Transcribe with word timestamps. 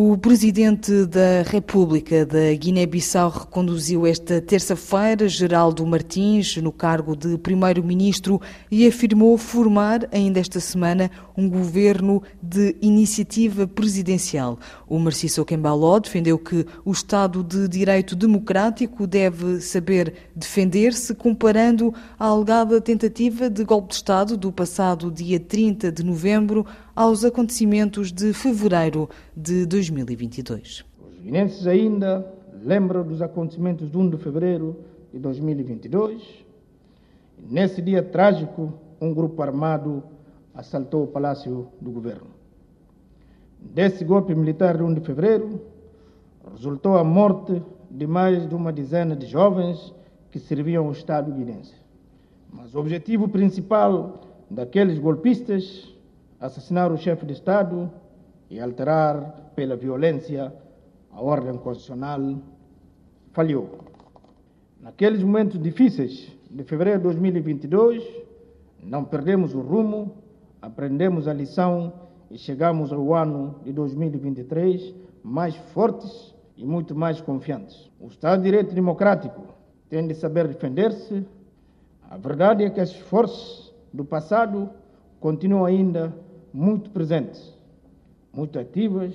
O 0.00 0.16
presidente 0.16 1.06
da 1.06 1.42
República 1.44 2.24
da 2.24 2.54
Guiné-Bissau 2.54 3.30
reconduziu 3.30 4.06
esta 4.06 4.40
terça-feira 4.40 5.26
Geraldo 5.26 5.84
Martins 5.84 6.56
no 6.58 6.70
cargo 6.70 7.16
de 7.16 7.36
primeiro-ministro 7.36 8.40
e 8.70 8.86
afirmou 8.86 9.36
formar 9.36 10.08
ainda 10.12 10.38
esta 10.38 10.60
semana 10.60 11.10
um 11.36 11.48
governo 11.48 12.22
de 12.40 12.76
iniciativa 12.80 13.66
presidencial. 13.66 14.60
O 14.88 15.00
Marciso 15.00 15.44
Kembaló 15.44 15.98
defendeu 15.98 16.38
que 16.38 16.64
o 16.84 16.92
Estado 16.92 17.42
de 17.42 17.66
Direito 17.66 18.14
Democrático 18.14 19.04
deve 19.04 19.60
saber 19.60 20.14
defender-se, 20.32 21.12
comparando 21.12 21.92
a 22.16 22.26
alegada 22.26 22.80
tentativa 22.80 23.50
de 23.50 23.64
golpe 23.64 23.88
de 23.88 23.94
Estado 23.96 24.36
do 24.36 24.52
passado 24.52 25.10
dia 25.10 25.40
30 25.40 25.90
de 25.90 26.04
novembro 26.04 26.64
aos 26.98 27.24
acontecimentos 27.24 28.10
de 28.10 28.32
fevereiro 28.32 29.08
de 29.36 29.64
2022. 29.66 30.84
Os 31.08 31.20
guinenses 31.20 31.64
ainda 31.64 32.28
lembram 32.60 33.06
dos 33.06 33.22
acontecimentos 33.22 33.88
de 33.88 33.96
1 33.96 34.10
de 34.10 34.16
fevereiro 34.16 34.76
de 35.12 35.20
2022. 35.20 36.44
Nesse 37.48 37.80
dia 37.80 38.02
trágico, 38.02 38.74
um 39.00 39.14
grupo 39.14 39.40
armado 39.40 40.02
assaltou 40.52 41.04
o 41.04 41.06
palácio 41.06 41.68
do 41.80 41.92
governo. 41.92 42.26
Desse 43.60 44.04
golpe 44.04 44.34
militar 44.34 44.76
de 44.76 44.82
1 44.82 44.94
de 44.94 45.00
fevereiro, 45.00 45.60
resultou 46.50 46.98
a 46.98 47.04
morte 47.04 47.62
de 47.88 48.08
mais 48.08 48.48
de 48.48 48.56
uma 48.56 48.72
dezena 48.72 49.14
de 49.14 49.26
jovens 49.26 49.94
que 50.32 50.40
serviam 50.40 50.86
ao 50.86 50.90
Estado 50.90 51.30
guinense. 51.30 51.76
Mas 52.52 52.74
o 52.74 52.80
objetivo 52.80 53.28
principal 53.28 54.20
daqueles 54.50 54.98
golpistas 54.98 55.96
assassinar 56.40 56.92
o 56.92 56.96
chefe 56.96 57.26
de 57.26 57.32
Estado 57.32 57.90
e 58.50 58.60
alterar 58.60 59.52
pela 59.54 59.76
violência 59.76 60.52
a 61.12 61.20
ordem 61.20 61.56
constitucional 61.58 62.20
falhou. 63.32 63.78
Naqueles 64.80 65.22
momentos 65.22 65.60
difíceis 65.60 66.32
de 66.50 66.62
fevereiro 66.62 67.00
de 67.00 67.04
2022, 67.04 68.04
não 68.82 69.04
perdemos 69.04 69.54
o 69.54 69.60
rumo, 69.60 70.14
aprendemos 70.62 71.26
a 71.26 71.32
lição 71.32 71.92
e 72.30 72.38
chegamos 72.38 72.92
ao 72.92 73.14
ano 73.14 73.56
de 73.64 73.72
2023 73.72 74.94
mais 75.22 75.56
fortes 75.56 76.34
e 76.56 76.64
muito 76.64 76.94
mais 76.94 77.20
confiantes. 77.20 77.90
O 78.00 78.06
Estado 78.06 78.38
de 78.38 78.44
Direito 78.44 78.74
Democrático 78.74 79.42
tem 79.88 80.06
de 80.06 80.14
saber 80.14 80.46
defender-se. 80.46 81.26
A 82.08 82.16
verdade 82.16 82.64
é 82.64 82.70
que 82.70 82.80
as 82.80 82.94
forças 82.94 83.74
do 83.92 84.04
passado 84.04 84.70
continuam 85.20 85.64
ainda 85.64 86.14
muito 86.52 86.90
presentes, 86.90 87.54
muito 88.32 88.58
ativas 88.58 89.14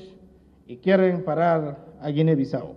e 0.68 0.76
querem 0.76 1.20
parar 1.22 1.78
a 2.00 2.10
Guiné-Bissau. 2.10 2.76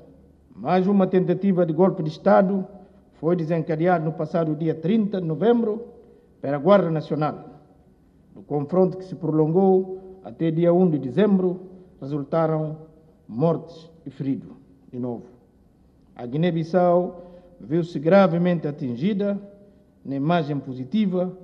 Mais 0.54 0.86
uma 0.86 1.06
tentativa 1.06 1.66
de 1.66 1.72
golpe 1.72 2.02
de 2.02 2.08
Estado 2.08 2.66
foi 3.14 3.36
desencadeada 3.36 4.04
no 4.04 4.12
passado 4.12 4.54
dia 4.54 4.74
30 4.74 5.20
de 5.20 5.26
novembro 5.26 5.86
pela 6.40 6.58
Guarda 6.58 6.90
Nacional. 6.90 7.44
No 8.34 8.42
confronto 8.42 8.98
que 8.98 9.04
se 9.04 9.14
prolongou 9.14 10.20
até 10.24 10.50
dia 10.50 10.72
1 10.72 10.90
de 10.90 10.98
dezembro, 10.98 11.60
resultaram 12.00 12.76
mortes 13.28 13.90
e 14.04 14.10
feridos 14.10 14.56
de 14.90 14.98
novo. 14.98 15.24
A 16.14 16.24
Guiné-Bissau 16.24 17.22
viu-se 17.60 17.98
gravemente 17.98 18.68
atingida 18.68 19.38
na 20.04 20.14
imagem 20.14 20.58
positiva 20.58 21.36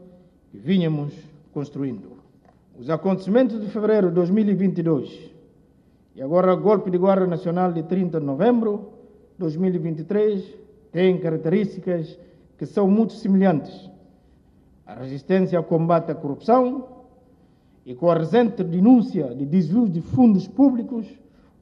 que 0.50 0.58
vínhamos 0.58 1.12
construindo. 1.52 2.21
Os 2.78 2.88
acontecimentos 2.88 3.60
de 3.60 3.68
fevereiro 3.68 4.08
de 4.08 4.14
2022 4.14 5.30
e 6.16 6.22
agora 6.22 6.54
o 6.54 6.56
golpe 6.56 6.90
de 6.90 6.96
Guarda 6.96 7.26
Nacional 7.26 7.70
de 7.70 7.82
30 7.82 8.18
de 8.18 8.24
novembro 8.24 8.92
de 9.32 9.40
2023 9.40 10.42
têm 10.90 11.18
características 11.18 12.18
que 12.56 12.64
são 12.64 12.90
muito 12.90 13.12
semelhantes. 13.12 13.90
A 14.86 14.94
resistência 14.94 15.58
ao 15.58 15.64
combate 15.64 16.10
à 16.10 16.14
corrupção 16.14 16.88
e 17.84 17.94
com 17.94 18.10
a 18.10 18.14
recente 18.14 18.64
denúncia 18.64 19.34
de 19.34 19.44
desvios 19.44 19.92
de 19.92 20.00
fundos 20.00 20.48
públicos, 20.48 21.06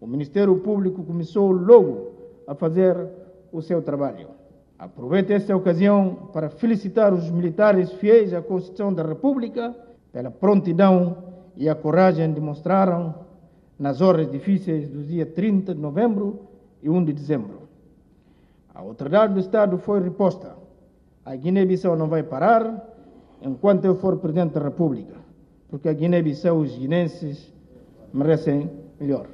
o 0.01 0.07
Ministério 0.07 0.57
Público 0.61 1.03
começou 1.03 1.51
logo 1.51 2.13
a 2.47 2.55
fazer 2.55 2.97
o 3.53 3.61
seu 3.61 3.83
trabalho. 3.83 4.29
Aproveito 4.79 5.33
esta 5.33 5.57
ocasião 5.57 6.31
para 6.33 6.49
felicitar 6.49 7.13
os 7.13 7.31
militares 7.31 7.93
fiéis 7.95 8.33
à 8.33 8.41
Constituição 8.41 8.95
da 8.95 9.03
República 9.03 9.75
pela 10.13 10.31
prontidão 10.31 11.17
e 11.57 11.69
a 11.69 11.75
coragem 11.75 12.33
demonstraram 12.33 13.15
nas 13.79 14.01
horas 14.01 14.31
difíceis 14.31 14.89
dos 14.89 15.09
dias 15.09 15.29
30 15.35 15.75
de 15.75 15.81
novembro 15.81 16.41
e 16.83 16.91
1 16.91 17.05
de 17.05 17.13
dezembro. 17.13 17.69
A 18.75 18.81
autoridade 18.81 19.35
do 19.35 19.41
Estado 19.41 19.79
foi 19.79 20.03
reposta. 20.03 20.57
A 21.25 21.35
Guiné-Bissau 21.35 21.97
não 21.97 22.09
vai 22.09 22.23
parar 22.23 22.87
enquanto 23.43 23.85
eu 23.85 23.95
for 23.97 24.17
Presidente 24.19 24.55
da 24.55 24.61
República, 24.63 25.15
porque 25.69 25.89
a 25.89 25.93
Guiné-Bissau, 25.93 26.59
os 26.59 26.77
guinenses, 26.77 27.53
merecem 28.13 28.71
melhor. 28.99 29.27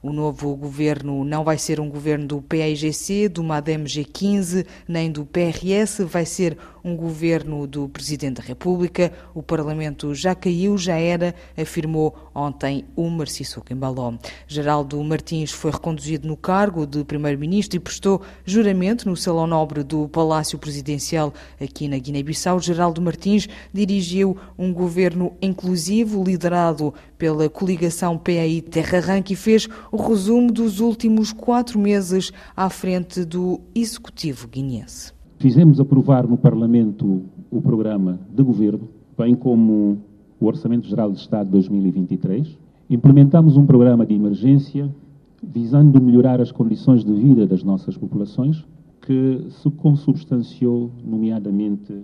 O 0.00 0.12
novo 0.12 0.54
governo 0.54 1.24
não 1.24 1.42
vai 1.42 1.58
ser 1.58 1.80
um 1.80 1.90
governo 1.90 2.24
do 2.24 2.40
PAIGC, 2.40 3.28
do 3.28 3.42
MADEM 3.42 3.82
G15, 3.82 4.64
nem 4.86 5.10
do 5.10 5.26
PRS, 5.26 6.04
vai 6.04 6.24
ser 6.24 6.56
um 6.84 6.96
governo 6.96 7.66
do 7.66 7.88
Presidente 7.88 8.40
da 8.40 8.42
República. 8.42 9.12
O 9.34 9.42
Parlamento 9.42 10.14
já 10.14 10.34
caiu, 10.34 10.76
já 10.78 10.96
era, 10.96 11.34
afirmou 11.56 12.30
ontem 12.34 12.84
o 12.94 13.08
Marciso 13.08 13.62
Embaló. 13.70 14.14
Geraldo 14.46 15.02
Martins 15.02 15.50
foi 15.50 15.70
reconduzido 15.70 16.26
no 16.26 16.36
cargo 16.36 16.86
de 16.86 17.04
Primeiro-Ministro 17.04 17.76
e 17.76 17.80
prestou 17.80 18.22
juramento 18.44 19.08
no 19.08 19.16
Salão 19.16 19.46
Nobre 19.46 19.82
do 19.82 20.08
Palácio 20.08 20.58
Presidencial 20.58 21.32
aqui 21.60 21.88
na 21.88 21.98
Guiné-Bissau. 21.98 22.60
Geraldo 22.60 23.02
Martins 23.02 23.48
dirigiu 23.72 24.36
um 24.58 24.72
governo 24.72 25.32
inclusivo 25.42 26.22
liderado 26.22 26.94
pela 27.16 27.48
coligação 27.48 28.16
PAI 28.16 28.60
Terra 28.60 28.98
Arranque 28.98 29.32
e 29.32 29.36
fez 29.36 29.68
o 29.90 29.96
resumo 29.96 30.52
dos 30.52 30.80
últimos 30.80 31.32
quatro 31.32 31.78
meses 31.78 32.32
à 32.56 32.70
frente 32.70 33.24
do 33.24 33.60
Executivo 33.74 34.46
guineense. 34.46 35.17
Fizemos 35.38 35.78
aprovar 35.78 36.26
no 36.26 36.36
Parlamento 36.36 37.22
o 37.48 37.62
programa 37.62 38.18
de 38.34 38.42
governo, 38.42 38.88
bem 39.16 39.36
como 39.36 39.98
o 40.40 40.46
Orçamento 40.46 40.88
Geral 40.88 41.12
de 41.12 41.18
Estado 41.18 41.46
de 41.46 41.52
2023. 41.52 42.58
Implementamos 42.90 43.56
um 43.56 43.64
programa 43.64 44.04
de 44.04 44.14
emergência 44.14 44.92
visando 45.40 46.00
melhorar 46.00 46.40
as 46.40 46.50
condições 46.50 47.04
de 47.04 47.12
vida 47.12 47.46
das 47.46 47.62
nossas 47.62 47.96
populações, 47.96 48.66
que 49.00 49.46
se 49.48 49.70
consubstanciou, 49.70 50.90
nomeadamente, 51.06 51.94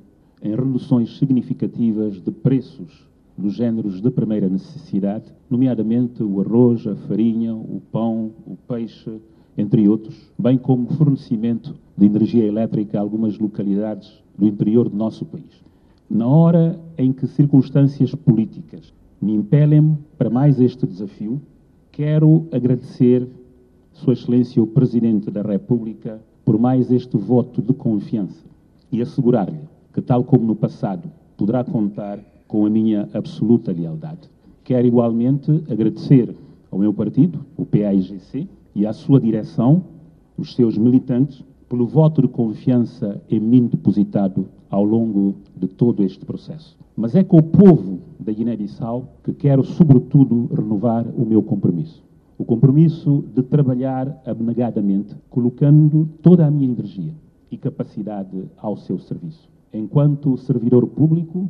em 0.40 0.54
reduções 0.54 1.18
significativas 1.18 2.22
de 2.22 2.30
preços 2.30 3.04
dos 3.36 3.54
géneros 3.54 4.00
de 4.00 4.12
primeira 4.12 4.48
necessidade, 4.48 5.24
nomeadamente 5.50 6.22
o 6.22 6.40
arroz, 6.40 6.86
a 6.86 6.94
farinha, 6.94 7.52
o 7.52 7.82
pão, 7.90 8.30
o 8.46 8.56
peixe, 8.68 9.10
entre 9.56 9.88
outros, 9.88 10.14
bem 10.38 10.58
como 10.58 10.92
fornecimento 10.94 11.74
de 11.96 12.06
energia 12.06 12.44
elétrica 12.44 12.98
a 12.98 13.00
algumas 13.00 13.38
localidades 13.38 14.22
do 14.36 14.46
interior 14.46 14.88
do 14.88 14.96
nosso 14.96 15.24
país. 15.24 15.62
Na 16.10 16.26
hora 16.26 16.78
em 16.98 17.12
que 17.12 17.26
circunstâncias 17.26 18.14
políticas 18.14 18.92
me 19.20 19.34
impelem 19.34 19.96
para 20.18 20.28
mais 20.28 20.60
este 20.60 20.86
desafio, 20.86 21.40
quero 21.90 22.46
agradecer 22.52 23.26
Sua 23.92 24.12
Excelência 24.12 24.62
o 24.62 24.66
Presidente 24.66 25.30
da 25.30 25.42
República 25.42 26.20
por 26.44 26.58
mais 26.58 26.90
este 26.90 27.16
voto 27.16 27.62
de 27.62 27.72
confiança 27.72 28.44
e 28.92 29.00
assegurar-lhe 29.00 29.60
que, 29.92 30.02
tal 30.02 30.24
como 30.24 30.44
no 30.44 30.56
passado, 30.56 31.10
poderá 31.36 31.64
contar 31.64 32.18
com 32.46 32.66
a 32.66 32.70
minha 32.70 33.08
absoluta 33.14 33.72
lealdade. 33.72 34.28
Quero 34.62 34.86
igualmente 34.86 35.50
agradecer 35.70 36.34
ao 36.70 36.78
meu 36.78 36.92
partido, 36.92 37.44
o 37.56 37.64
PAIGC, 37.64 38.48
e 38.74 38.86
à 38.86 38.92
sua 38.92 39.20
direção, 39.20 39.84
os 40.36 40.54
seus 40.54 40.76
militantes, 40.76 41.44
pelo 41.68 41.86
voto 41.86 42.22
de 42.22 42.28
confiança 42.28 43.22
em 43.30 43.40
mim 43.40 43.66
depositado 43.66 44.46
ao 44.68 44.84
longo 44.84 45.36
de 45.56 45.68
todo 45.68 46.02
este 46.02 46.24
processo. 46.24 46.76
Mas 46.96 47.14
é 47.14 47.22
com 47.22 47.38
o 47.38 47.42
povo 47.42 48.00
da 48.18 48.32
Guiné-Bissau 48.32 49.08
que 49.22 49.32
quero, 49.32 49.64
sobretudo, 49.64 50.48
renovar 50.54 51.06
o 51.16 51.24
meu 51.24 51.42
compromisso. 51.42 52.02
O 52.36 52.44
compromisso 52.44 53.24
de 53.34 53.42
trabalhar 53.42 54.20
abnegadamente, 54.26 55.14
colocando 55.30 56.08
toda 56.20 56.46
a 56.46 56.50
minha 56.50 56.70
energia 56.70 57.14
e 57.50 57.56
capacidade 57.56 58.44
ao 58.56 58.76
seu 58.76 58.98
serviço. 58.98 59.48
Enquanto 59.72 60.36
servidor 60.36 60.86
público, 60.86 61.48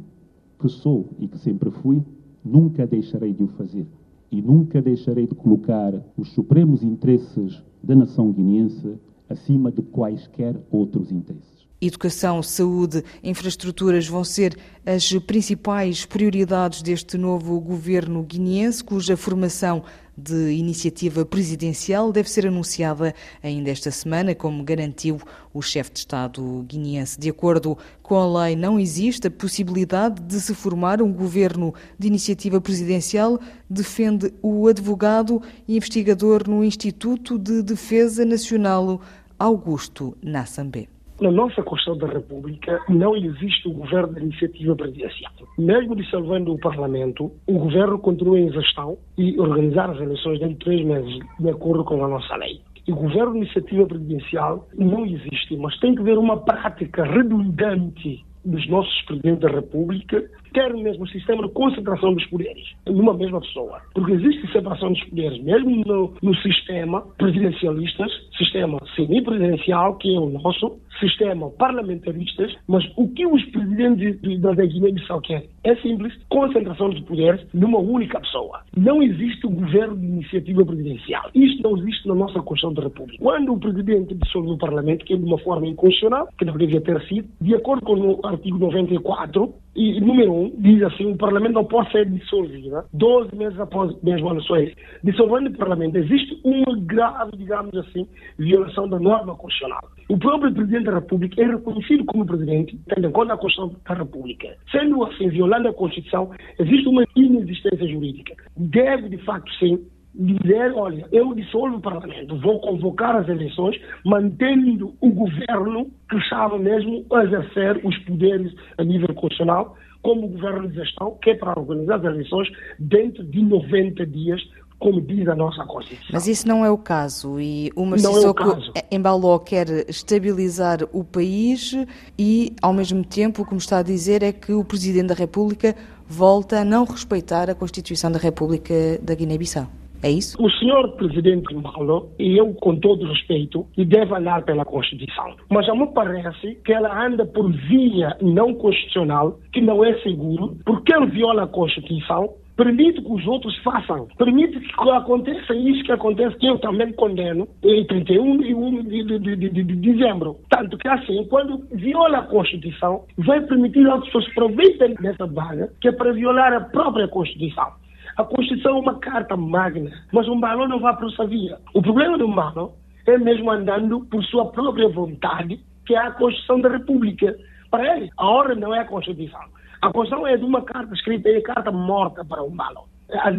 que 0.59 0.69
sou 0.69 1.06
e 1.19 1.27
que 1.27 1.38
sempre 1.38 1.70
fui, 1.70 2.03
nunca 2.44 2.87
deixarei 2.87 3.32
de 3.32 3.43
o 3.43 3.49
fazer 3.49 3.87
e 4.35 4.43
nunca 4.43 4.83
deixarei 4.83 5.29
de 5.29 5.35
colocar 5.35 5.93
os 6.17 6.33
supremos 6.33 6.83
interesses 6.83 7.63
da 7.81 7.95
nação 7.95 8.33
guineense 8.33 8.99
acima 9.29 9.71
de 9.71 9.81
quaisquer 9.81 10.57
outros 10.73 11.13
interesses. 11.13 11.55
Educação, 11.81 12.43
saúde, 12.43 13.05
infraestruturas 13.23 14.09
vão 14.09 14.25
ser 14.25 14.57
as 14.85 15.13
principais 15.27 16.05
prioridades 16.05 16.83
deste 16.83 17.17
novo 17.17 17.61
governo 17.61 18.23
guineense, 18.23 18.83
cuja 18.83 19.17
formação 19.17 19.85
de 20.17 20.53
iniciativa 20.53 21.25
presidencial 21.25 22.13
deve 22.13 22.31
ser 22.31 22.47
anunciada 22.47 23.15
ainda 23.43 23.71
esta 23.71 23.91
semana, 23.91 24.35
como 24.35 24.63
garantiu 24.63 25.21
o 25.53 25.61
chefe 25.61 25.93
de 25.93 25.99
Estado 26.01 26.65
guineense. 26.69 27.19
De 27.19 27.29
acordo 27.29 27.77
com 28.03 28.17
a 28.17 28.45
lei, 28.45 28.57
não 28.57 28.79
existe 28.79 29.27
a 29.27 29.31
possibilidade 29.31 30.23
de 30.23 30.41
se 30.41 30.55
formar 30.55 31.03
um 31.03 31.13
governo 31.13 31.75
de 31.99 32.07
iniciativa 32.07 32.61
presidencial, 32.61 33.41
defende 33.69 34.33
o 34.43 34.69
advogado 34.69 35.43
e 35.67 35.77
investigador 35.77 36.49
no 36.49 36.65
Instituto 36.65 37.39
de 37.39 37.63
Defesa 37.63 38.25
Nacional, 38.25 39.01
Augusto 39.39 40.17
Nassambé. 40.23 40.94
Na 41.21 41.31
nossa 41.31 41.63
Constituição 41.63 41.97
da 41.97 42.13
República 42.13 42.81
não 42.89 43.17
existe 43.17 43.69
o 43.69 43.73
governo 43.73 44.15
de 44.15 44.23
iniciativa 44.23 44.75
presidencial. 44.75 45.33
Mesmo 45.57 45.95
dissolvendo 45.95 46.53
o 46.53 46.59
Parlamento, 46.59 47.31
o 47.47 47.59
governo 47.59 47.99
continua 48.01 48.39
em 48.39 48.53
gestão 48.53 48.99
e 49.17 49.39
organizar 49.39 49.91
as 49.91 50.01
eleições 50.01 50.41
dentro 50.41 50.55
de 50.55 50.65
três 50.65 50.85
meses, 50.85 51.19
de 51.39 51.49
acordo 51.49 51.85
com 51.85 52.05
a 52.05 52.09
nossa 52.09 52.35
lei. 52.37 52.61
E 52.87 52.93
o 52.93 52.97
governo 52.97 53.33
de 53.33 53.39
iniciativa 53.39 53.87
presidencial 53.87 54.69
não 54.77 55.07
existe, 55.07 55.57
mas 55.57 55.79
tem 55.79 55.95
que 55.95 56.01
haver 56.01 56.19
uma 56.19 56.37
prática 56.37 57.05
redundante 57.05 58.25
dos 58.45 58.69
nossos 58.69 59.03
presidentes 59.03 59.41
da 59.41 59.49
República, 59.49 60.23
quer 60.55 60.73
mesmo 60.73 61.05
o 61.05 61.09
sistema 61.09 61.47
de 61.47 61.53
concentração 61.53 62.15
dos 62.15 62.25
poderes 62.27 62.65
numa 62.87 63.12
mesma 63.12 63.41
pessoa. 63.41 63.83
Porque 63.93 64.12
existe 64.12 64.51
separação 64.53 64.93
dos 64.93 65.05
poderes, 65.05 65.43
mesmo 65.43 65.83
no, 65.85 66.15
no 66.23 66.35
sistema 66.37 67.03
presidencialista, 67.19 68.06
sistema 68.39 68.79
semipresidencial, 68.95 69.97
que 69.97 70.15
é 70.15 70.19
o 70.19 70.31
nosso, 70.31 70.79
sistema 71.01 71.51
parlamentaristas, 71.51 72.55
mas 72.67 72.85
o 72.97 73.09
que 73.09 73.27
os 73.27 73.45
presidentes 73.47 74.41
da 74.41 74.55
Guiné-Bissau 74.55 75.21
querem 75.21 75.49
é 75.65 75.75
simples, 75.77 76.12
concentração 76.29 76.91
dos 76.91 77.01
poderes 77.01 77.45
numa 77.53 77.79
única 77.79 78.21
pessoa. 78.21 78.61
Não 78.77 79.03
existe 79.03 79.47
o 79.47 79.51
governo 79.51 79.97
de 79.97 80.06
iniciativa 80.06 80.65
presidencial. 80.65 81.31
Isto 81.35 81.62
não 81.62 81.77
existe 81.79 82.06
na 82.06 82.15
nossa 82.15 82.41
Constituição 82.41 82.75
da 82.75 82.83
República. 82.83 83.23
Quando 83.23 83.53
o 83.53 83.59
presidente 83.59 84.15
dissolve 84.15 84.51
o 84.51 84.59
Parlamento, 84.59 85.05
que 85.05 85.15
é 85.15 85.17
de 85.17 85.25
uma 85.25 85.39
forma 85.39 85.67
inconstitucional, 85.67 86.29
que 86.39 86.45
não 86.45 86.56
devia 86.56 86.81
ter 86.81 87.01
sido, 87.09 87.29
de 87.41 87.55
acordo 87.55 87.85
com 87.85 87.95
o 87.95 88.27
artigo 88.27 88.59
94, 88.59 89.55
e 89.75 90.00
número 90.00 90.32
um, 90.32 90.53
diz 90.59 90.82
assim, 90.82 91.12
o 91.12 91.17
Parlamento 91.17 91.55
não 91.55 91.65
pode 91.65 91.91
ser 91.91 92.09
dissolvido 92.09 92.85
12 92.93 93.35
meses 93.35 93.59
após 93.59 93.94
mesmo 94.03 94.31
eleições. 94.31 94.73
Dissolvendo 95.03 95.49
o 95.49 95.56
Parlamento, 95.56 95.97
existe 95.97 96.41
uma 96.44 96.76
grave, 96.81 97.37
digamos 97.37 97.75
assim, 97.76 98.06
violação 98.38 98.88
da 98.88 98.99
norma 98.99 99.35
constitucional. 99.35 99.81
O 100.09 100.19
próprio 100.19 100.53
Presidente 100.53 100.85
da 100.85 100.94
República 100.94 101.43
é 101.43 101.47
reconhecido 101.47 102.05
como 102.05 102.26
Presidente, 102.26 102.79
tendo 102.87 103.09
em 103.09 103.12
conta 103.12 103.35
a 103.35 103.37
Constituição 103.37 103.76
da 103.87 103.94
República. 103.94 104.56
Sendo 104.71 105.03
assim, 105.05 105.29
violando 105.29 105.69
a 105.69 105.75
Constituição, 105.75 106.31
existe 106.59 106.88
uma 106.88 107.05
inexistência 107.17 107.88
jurídica. 107.88 108.35
Deve, 108.56 109.09
de 109.09 109.19
facto, 109.19 109.50
sim, 109.59 109.85
dizer, 110.15 110.73
olha, 110.75 111.07
eu 111.11 111.35
dissolvo 111.35 111.77
o 111.77 111.81
Parlamento, 111.81 112.39
vou 112.41 112.61
convocar 112.61 113.17
as 113.17 113.29
eleições, 113.29 113.81
mantendo 114.05 114.95
o 115.01 115.11
governo 115.11 115.91
que 116.09 116.17
estava 116.19 116.57
mesmo 116.59 117.05
a 117.13 117.25
exercer 117.25 117.81
os 117.85 117.99
poderes 118.01 118.55
a 118.79 118.85
nível 118.85 119.09
constitucional, 119.09 119.77
como 120.03 120.29
governo 120.29 120.69
de 120.69 120.77
gestão, 120.77 121.19
que 121.21 121.31
é 121.31 121.35
para 121.35 121.59
organizar 121.59 121.97
as 121.97 122.05
eleições 122.05 122.49
dentro 122.79 123.25
de 123.25 123.43
90 123.43 124.07
dias, 124.07 124.41
como 124.79 125.01
diz 125.01 125.27
a 125.27 125.35
nossa 125.35 125.65
Constituição. 125.65 126.11
Mas 126.13 126.29
isso 126.29 126.47
não 126.47 126.65
é 126.65 126.71
o 126.71 126.77
caso 126.77 127.41
e 127.41 127.73
o 127.75 127.87
Marcelo 127.87 128.35
é 128.75 128.95
Embaló 128.95 129.39
quer 129.39 129.67
estabilizar 129.89 130.81
o 130.93 131.03
país 131.03 131.75
e, 132.19 132.53
ao 132.61 132.73
mesmo 132.73 133.03
tempo, 133.03 133.45
como 133.47 133.57
está 133.57 133.79
a 133.79 133.83
dizer, 133.83 134.23
é 134.23 134.31
que 134.31 134.53
o 134.53 134.63
Presidente 134.63 135.07
da 135.07 135.15
República 135.15 135.75
volta 136.07 136.61
a 136.61 136.65
não 136.65 136.85
respeitar 136.85 137.49
a 137.49 137.55
Constituição 137.55 138.13
da 138.13 138.19
República 138.19 138.75
da 139.03 139.15
Guiné-Bissau. 139.15 139.67
É 140.05 140.11
isso? 140.11 140.37
O 140.39 140.51
senhor 140.51 140.93
presidente 140.97 141.55
Malo, 141.55 142.11
e 142.19 142.37
eu 142.37 142.53
com 142.53 142.77
todo 142.77 143.06
respeito, 143.06 143.67
deve 143.75 144.12
olhar 144.12 144.43
pela 144.43 144.62
Constituição. 144.62 145.35
Mas 145.51 145.67
a 145.67 145.75
me 145.75 145.87
parece 145.95 146.56
que 146.56 146.75
ela 146.75 147.06
anda 147.06 147.25
por 147.25 147.51
via 147.51 148.15
não 148.21 148.53
constitucional, 148.53 149.39
que 149.51 149.62
não 149.62 149.83
é 149.83 149.99
seguro, 150.03 150.59
porque 150.67 150.95
ele 150.95 151.06
viola 151.06 151.45
a 151.45 151.47
Constituição 151.47 152.35
permite 152.55 153.01
que 153.01 153.12
os 153.12 153.27
outros 153.27 153.56
façam, 153.62 154.06
permite 154.17 154.61
que 154.61 154.91
aconteça 154.91 155.55
isso 155.55 155.83
que 155.83 155.91
acontece, 155.91 156.37
que 156.37 156.47
eu 156.47 156.59
também 156.59 156.93
condeno, 156.93 157.49
em 157.65 157.85
31 157.85 158.43
e 158.43 158.55
1 158.55 158.83
de, 158.85 159.05
de, 159.05 159.19
de, 159.19 159.49
de, 159.49 159.65
dezembro. 159.65 160.37
Tanto 160.49 160.79
que 160.79 160.87
assim, 160.87 161.25
quando 161.29 161.67
viola 161.73 162.19
a 162.19 162.23
Constituição, 162.23 163.05
vai 163.19 163.41
permitir 163.41 163.83
que 163.83 163.91
as 163.91 164.05
pessoas 164.05 164.27
aproveitem 164.29 164.95
dessa 164.95 165.27
vaga, 165.27 165.73
que 165.81 165.89
é 165.89 165.93
para 165.93 166.12
violar 166.12 166.53
a 166.53 166.61
própria 166.61 167.09
Constituição. 167.09 167.73
A 168.17 168.25
Constituição 168.25 168.77
é 168.77 168.81
uma 168.81 168.99
carta 168.99 169.37
magna, 169.37 169.91
mas 170.13 170.29
um 170.29 170.39
balão 170.39 170.69
não 170.69 170.79
vai 170.79 170.97
por 170.97 171.11
essa 171.11 171.27
via. 171.27 171.59
O 171.75 171.83
problema 171.83 172.17
do 172.17 172.29
balão 172.29 172.73
é 173.07 173.19
mesmo 173.19 173.51
andando 173.51 174.01
por 174.07 174.23
sua 174.25 174.47
própria 174.53 174.89
vontade, 174.89 175.61
que 175.85 175.95
é 175.95 175.99
a 175.99 176.13
Constituição 176.13 176.61
da 176.61 176.69
República. 176.69 177.37
Para 177.71 177.97
ele, 177.97 178.11
a 178.17 178.27
ordem 178.27 178.59
não 178.59 178.75
é 178.75 178.81
a 178.81 178.85
Constituição. 178.85 179.41
A 179.83 179.93
Constituição 179.93 180.27
é 180.27 180.37
de 180.37 180.45
uma 180.45 180.63
carta 180.63 180.95
escrita, 180.95 181.29
é 181.29 181.41
carta 181.41 181.73
morta 181.73 182.25
para 182.25 182.43
um 182.43 182.51
balão. 182.51 182.85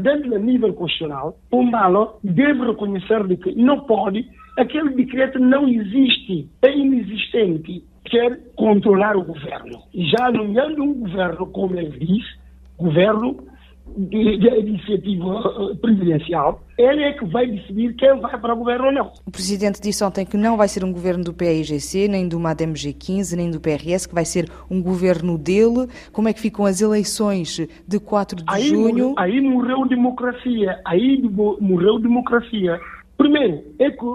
Dentro 0.01 0.29
do 0.29 0.39
nível 0.39 0.73
constitucional, 0.73 1.37
um 1.51 1.71
balão 1.71 2.15
deve 2.23 2.65
reconhecer 2.65 3.25
de 3.27 3.37
que 3.37 3.55
não 3.55 3.79
pode, 3.81 4.29
aquele 4.57 4.89
decreto 4.91 5.39
não 5.39 5.67
existe, 5.67 6.49
é 6.61 6.77
inexistente, 6.77 7.83
quer 8.05 8.39
controlar 8.55 9.17
o 9.17 9.23
governo. 9.23 9.81
Já 9.93 10.31
nomeando 10.31 10.83
um 10.83 10.93
governo, 10.93 11.47
como 11.47 11.75
ele 11.75 11.97
diz, 11.97 12.23
governo 12.77 13.37
de, 13.97 14.37
de 14.37 14.47
iniciativa 14.47 15.71
eh, 15.71 15.75
presidencial, 15.75 16.61
ele 16.77 17.03
é 17.03 17.13
que 17.13 17.25
vai 17.25 17.47
decidir 17.47 17.95
quem 17.95 18.19
vai 18.19 18.39
para 18.39 18.53
o 18.53 18.57
governo 18.57 18.87
ou 18.87 18.91
não. 18.91 19.11
O 19.25 19.31
Presidente 19.31 19.81
disse 19.81 20.03
ontem 20.03 20.25
que 20.25 20.37
não 20.37 20.57
vai 20.57 20.67
ser 20.67 20.83
um 20.83 20.91
governo 20.91 21.23
do 21.23 21.33
PAIGC, 21.33 22.07
nem 22.07 22.27
do 22.27 22.39
MADEM-G15, 22.39 23.35
nem 23.35 23.51
do 23.51 23.59
PRS, 23.59 24.07
que 24.07 24.15
vai 24.15 24.25
ser 24.25 24.49
um 24.69 24.81
governo 24.81 25.37
dele. 25.37 25.87
Como 26.11 26.27
é 26.27 26.33
que 26.33 26.39
ficam 26.39 26.65
as 26.65 26.81
eleições 26.81 27.65
de 27.87 27.99
4 27.99 28.37
de 28.37 28.43
aí 28.47 28.67
junho? 28.67 29.13
Aí 29.17 29.39
morreu 29.39 29.87
democracia, 29.87 30.79
aí 30.85 31.21
morreu 31.61 31.99
democracia. 31.99 32.79
Primeiro, 33.17 33.63
é 33.79 33.89
que 33.91 34.05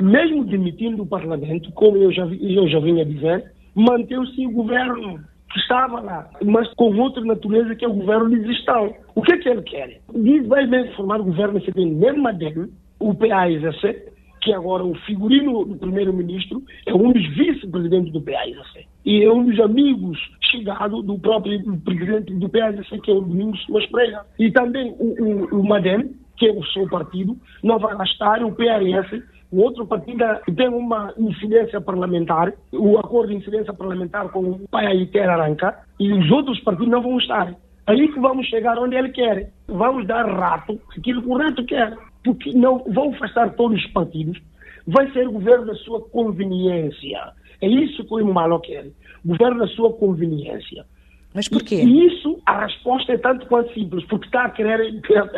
mesmo 0.00 0.44
demitindo 0.44 1.02
o 1.02 1.06
Parlamento, 1.06 1.72
como 1.72 1.96
eu 1.96 2.12
já, 2.12 2.26
eu 2.26 2.68
já 2.68 2.78
vinha 2.78 3.04
dizer, 3.04 3.52
manteve-se 3.74 4.46
o 4.46 4.50
governo 4.50 5.20
que 5.54 5.60
estava 5.60 6.00
lá, 6.00 6.28
mas 6.44 6.68
com 6.74 6.92
outra 6.96 7.24
natureza 7.24 7.76
que 7.76 7.84
é 7.84 7.88
o 7.88 7.94
governo 7.94 8.28
de 8.28 8.44
gestão. 8.44 8.92
O 9.14 9.22
que 9.22 9.32
é 9.32 9.38
que 9.38 9.48
ele 9.48 9.62
quer? 9.62 10.00
Diz, 10.12 10.46
vai 10.48 10.66
mesmo 10.66 10.92
formar 10.94 11.20
o 11.20 11.24
governo 11.24 11.60
mesmo 11.76 12.32
dele, 12.32 12.72
o 12.98 13.14
PAISC, 13.14 14.12
que 14.40 14.52
agora 14.52 14.84
o 14.84 14.94
figurino 15.06 15.64
do 15.64 15.76
primeiro-ministro 15.76 16.60
é 16.86 16.92
um 16.92 17.12
dos 17.12 17.26
vice-presidentes 17.36 18.12
do 18.12 18.20
PAISC. 18.20 18.84
E 19.06 19.22
é 19.22 19.32
um 19.32 19.44
dos 19.44 19.60
amigos 19.60 20.18
chegados 20.50 21.04
do 21.04 21.18
próprio 21.20 21.78
presidente 21.84 22.34
do 22.34 22.48
PAISC, 22.48 23.00
que 23.00 23.10
é 23.12 23.14
o 23.14 23.20
Domingos 23.20 23.64
Maspreira. 23.68 24.26
E 24.38 24.50
também 24.50 24.92
o, 24.98 25.54
o, 25.54 25.60
o 25.60 25.68
Madem, 25.68 26.10
que 26.36 26.48
é 26.48 26.52
o 26.52 26.64
seu 26.66 26.88
partido, 26.88 27.36
não 27.62 27.78
vai 27.78 27.96
gastar 27.96 28.42
o 28.42 28.52
PRS 28.52 29.22
o 29.54 29.60
outro 29.62 29.86
partido 29.86 30.24
tem 30.56 30.68
uma 30.68 31.14
incidência 31.16 31.80
parlamentar, 31.80 32.52
o 32.72 32.98
acordo 32.98 33.28
de 33.28 33.36
incidência 33.36 33.72
parlamentar 33.72 34.28
com 34.30 34.40
o 34.40 34.68
pai 34.68 34.86
Aiter 34.86 35.30
Aranca, 35.30 35.78
e 36.00 36.12
os 36.12 36.28
outros 36.32 36.58
partidos 36.60 36.88
não 36.88 37.00
vão 37.00 37.18
estar. 37.18 37.54
Aí 37.86 38.08
que 38.08 38.18
vamos 38.18 38.48
chegar 38.48 38.76
onde 38.78 38.96
ele 38.96 39.10
quer. 39.10 39.52
Vamos 39.68 40.08
dar 40.08 40.26
rato, 40.26 40.80
aquilo 40.98 41.22
que 41.22 41.28
o 41.28 41.38
rato 41.38 41.64
quer. 41.66 41.96
Porque 42.24 42.52
não 42.52 42.82
vão 42.88 43.14
afastar 43.14 43.54
todos 43.54 43.78
os 43.78 43.86
partidos. 43.92 44.40
Vai 44.88 45.08
ser 45.12 45.28
governo 45.28 45.66
da 45.66 45.74
sua 45.76 46.00
conveniência. 46.00 47.32
É 47.60 47.68
isso 47.68 48.04
que 48.04 48.14
o 48.14 48.34
Malo 48.34 48.58
quer. 48.58 48.86
Governo 49.24 49.60
da 49.60 49.68
sua 49.68 49.92
conveniência. 49.92 50.84
Mas 51.32 51.48
porquê? 51.48 51.76
E 51.76 52.06
isso, 52.06 52.40
a 52.44 52.64
resposta 52.64 53.12
é 53.12 53.18
tanto 53.18 53.46
quanto 53.46 53.72
simples, 53.72 54.04
porque 54.06 54.26
está 54.26 54.46
a 54.46 54.50
querer, 54.50 54.94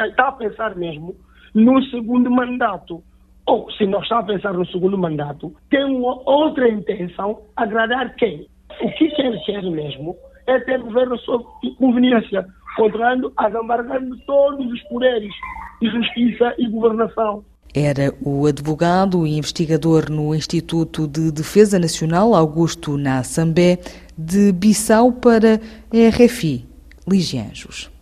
está 0.08 0.28
a 0.28 0.32
pensar 0.32 0.74
mesmo 0.74 1.14
no 1.54 1.82
segundo 1.84 2.30
mandato 2.30 3.02
ou 3.46 3.70
se 3.72 3.86
não 3.86 4.00
está 4.02 4.18
a 4.18 4.24
pensar 4.24 4.52
no 4.52 4.66
segundo 4.66 4.98
mandato, 4.98 5.54
tem 5.70 5.84
uma 5.84 6.20
outra 6.28 6.68
intenção, 6.68 7.40
agradar 7.56 8.14
quem? 8.16 8.46
O 8.80 8.90
que 8.92 9.04
ele 9.18 9.38
quer 9.40 9.62
mesmo 9.62 10.16
é 10.46 10.58
ter 10.60 10.80
governo 10.80 11.18
sua 11.20 11.42
conveniência, 11.78 12.46
controlando, 12.76 13.32
agambargando 13.36 14.16
todos 14.26 14.70
os 14.70 14.82
poderes 14.84 15.32
de 15.80 15.88
justiça 15.90 16.54
e 16.58 16.68
governação. 16.68 17.44
Era 17.74 18.12
o 18.22 18.46
advogado 18.46 19.26
e 19.26 19.36
investigador 19.36 20.10
no 20.10 20.34
Instituto 20.34 21.06
de 21.06 21.30
Defesa 21.30 21.78
Nacional, 21.78 22.34
Augusto 22.34 22.96
Nassambé, 22.96 23.78
de 24.16 24.50
Bissau 24.52 25.12
para 25.12 25.60
RFI, 25.92 26.64
Ligianjos. 27.06 27.95